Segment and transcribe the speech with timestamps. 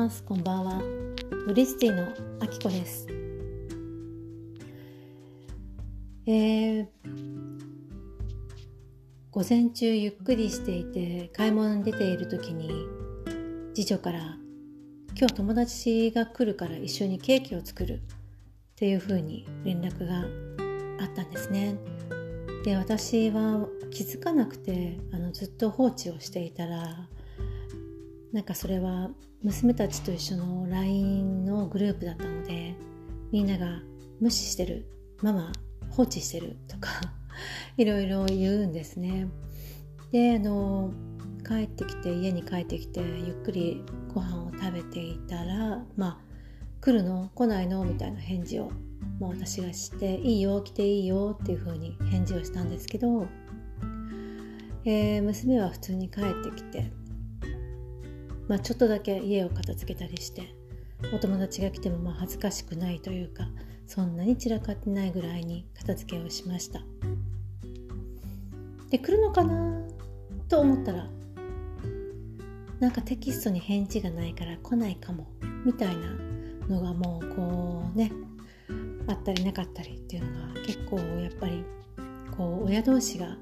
[0.00, 0.24] ます。
[0.24, 0.80] こんばんは。
[1.46, 2.08] ノリスティの
[2.40, 3.06] あきこです。
[6.26, 6.86] えー、
[9.30, 12.70] 午前中ゆっくりしていて買い物に出ている時に
[13.74, 14.38] 次女から
[15.18, 18.00] 今日友達が来るから一緒にケーキを作るっ
[18.76, 20.20] ていう風に連絡が
[21.04, 21.76] あったんですね。
[22.64, 27.06] で私は気づかなくてあのずっと放置をしていたら
[28.32, 29.10] なんかそれは
[29.42, 32.76] 娘たちと一緒の LINE のグループだったので
[33.32, 33.80] みんなが
[34.20, 34.86] 無視してる
[35.22, 35.52] ママ
[35.90, 36.90] 放置してるとか
[37.76, 39.28] いろいろ言うんですね。
[40.12, 40.92] であの
[41.46, 43.82] 帰ってきて家に帰ってきてゆっくり
[44.14, 46.18] ご飯を食べていたらまあ
[46.80, 47.30] 来るの？
[47.34, 47.84] 来ないの？
[47.84, 48.70] みたいな返事を、
[49.18, 53.26] まあ、私がしていいよ来ていいよっていう風に返事をしたんですけど、
[54.84, 56.92] えー、娘は普通に帰ってきて
[58.50, 60.52] まあ、ちょっとだけ家を片付けたりして
[61.14, 63.46] お友達が来てもまあ恥ずかしくないというか
[63.86, 66.80] そんなに散らかってないぐらいに片付けをしました。
[68.90, 69.86] で来るのかな？
[70.48, 71.08] と思ったら
[72.80, 75.28] なんかテキストに返事がないから来ないかも
[75.64, 76.10] みたいな
[76.68, 78.10] のがもうこうね
[79.06, 81.64] あったりなかったりっていうのが結構やっぱり
[82.36, 83.36] こう親同士が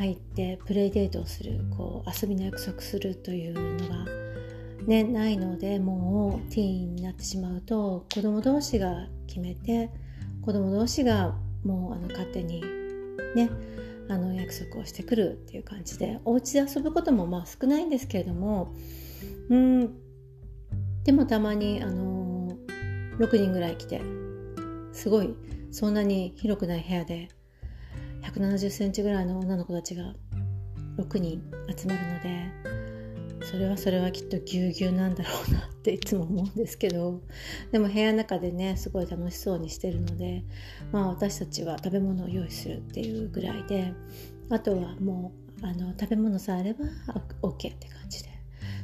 [0.00, 4.06] 入ってプレイデートをするこう遊びの約束するというのが、
[4.86, 9.90] ね、ないのでもうティーンになってしまうと子供同士が決めて
[10.40, 11.34] 子供同士が
[11.64, 12.62] もうあの勝手に
[13.34, 13.50] ね
[14.08, 18.74] あの約束をしてくるっていう感じでお家で遊ぶこともまあ少ないんですけれども
[19.50, 19.90] うん
[21.04, 22.56] でもたまにあの
[23.18, 24.00] 6人ぐらい来て
[24.94, 25.34] すごい
[25.70, 27.28] そんなに広くない部屋で
[28.34, 30.14] 170センチぐらいの女の子たちが
[30.98, 31.42] 6人
[31.76, 32.80] 集まるので
[33.46, 37.20] それはそれはきっとぎゅうぎゅうなんだろうなっていつも思うんですけど
[37.72, 40.44] でも部屋の中でねすごい楽しそうにしてるので
[40.92, 43.92] まあ私たちは食べ物を用意するっていうぐらいで
[44.50, 45.32] あとはも
[45.62, 46.84] うあの食べ物さえあれば
[47.42, 48.30] OK って感じで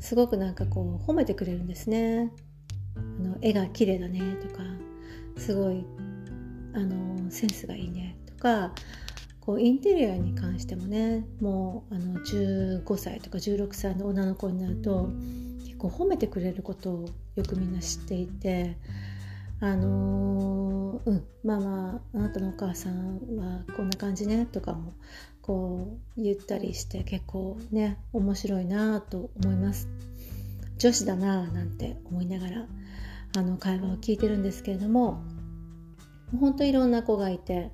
[0.00, 2.32] すごくなんかこう褒めてくれるんですね。
[2.96, 4.62] あの絵が綺麗だねとか
[5.36, 5.84] すごい
[6.74, 8.72] あのセンスがいいねとか
[9.48, 15.08] こうインテリアに関してもねもうあの15歳とか16歳の女の子になると
[15.64, 18.76] 結構褒めてくれることをよくみんな知っていて
[19.62, 24.92] あのー、うんまあまああなたのお母さんはこんな感じねとかも
[25.40, 29.88] こう言ったりして結構ね面白いなと思います。
[30.76, 32.66] 女子だななんて思いながら
[33.38, 35.22] あの会話を聞いてるんですけれども
[36.38, 37.72] 本当いろんな子がいて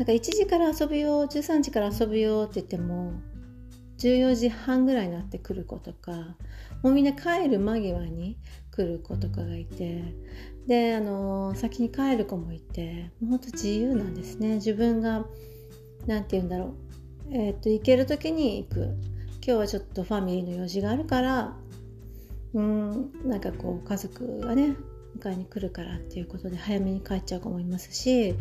[0.00, 3.20] なんか1時から遊ぶよ13時から遊ぶよって言っても
[3.98, 6.12] 14時半ぐらいになってくる子とか
[6.82, 8.38] もうみんな帰る間際に
[8.70, 10.02] 来る子とかがいて
[10.66, 14.54] であの先に帰る子もいてもうほんと自由なんですね。
[14.54, 15.26] 自分が
[16.06, 16.74] 何て言うんだろ
[17.30, 17.36] う。
[17.36, 18.80] えっ、と行ける時に行く。
[18.80, 18.94] 今
[19.42, 21.56] 日はちょっとファミリーの用事があるから
[22.54, 24.76] うんなんかこう家族がね
[25.18, 28.34] 迎えに来るからっていうことで早めに帰っちゃう子もいますし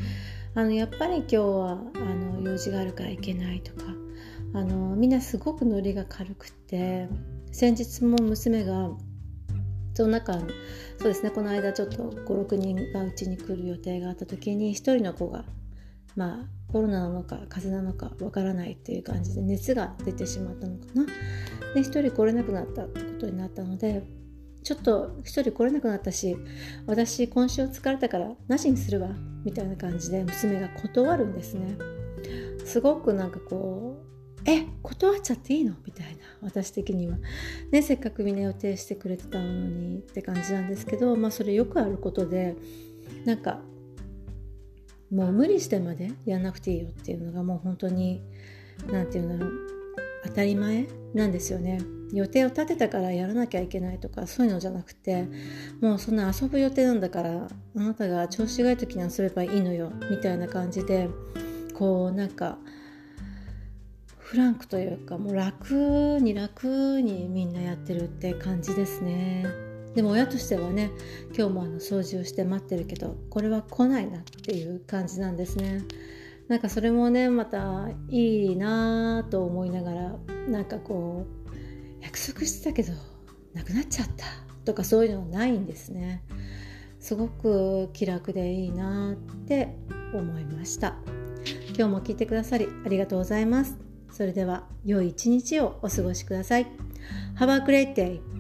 [0.56, 3.92] あのやっぱり今日はあの用事があるから行けないとか
[4.54, 7.08] あのみんなすごくノリが軽くて
[7.52, 8.90] 先日も娘が
[9.94, 10.40] その中そ
[11.02, 15.46] うですねこの間ちょっと56人がうちに来る予定があった時に1人の子が
[16.16, 21.06] まあコロナなのか風邪なのかわからないっていう感じで熱が出てしまったのかな。
[21.74, 24.04] で1人来れなくなったってことになったので
[24.64, 26.38] ちょっと一人来れなくなったし
[26.86, 29.10] 私今週疲れたからなしにするわ
[29.44, 31.78] みたいな感じで娘が断るんですね。
[32.66, 35.76] すごくなんかこうえ断っちゃっていいの？
[35.86, 37.18] みたいな私的には。
[37.72, 42.56] ねせっかくみんな予定してくれてたのにって感じなんですけどまあそれよくあることで
[43.26, 43.62] なんか
[45.12, 48.22] もう無理してまでやんなくていいよっていうのがもう本当に
[48.92, 49.79] 何て言うんだろう。
[50.26, 51.80] 当たり前なんですよね。
[52.12, 55.28] 予定を立てたからやらなきゃいけないとかそういうのじゃなくて
[55.80, 61.08] もうそんな遊ぶ予定なんだからあなたが調子がいい時に遊べばいいのよみたいな感じで
[61.76, 62.58] こうなんか
[64.18, 69.46] フランクというかもう楽に楽にみんなやってるって感じですね。
[69.96, 70.92] でも親としてはね
[71.36, 75.84] 今日もあの掃除をして待ってるけどこれは来ないなっていう感じなんですね。
[76.50, 80.16] なんかそれもねまたいいなと思いながら
[80.50, 82.92] なんかこう約束してたけど
[83.54, 84.26] なくなっちゃった
[84.66, 86.24] とかそういうのはないんですね。
[87.00, 89.16] すごく気楽でいいなっ
[89.48, 89.74] て
[90.14, 90.96] 思いました。
[91.70, 93.78] 今日も聞いてくださりありがとうございます。
[94.12, 96.68] それでは良い一日をお過ごしください。
[97.38, 98.39] Have a great day!